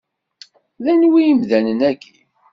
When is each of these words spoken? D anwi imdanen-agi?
D 0.83 0.85
anwi 0.91 1.19
imdanen-agi? 1.31 2.13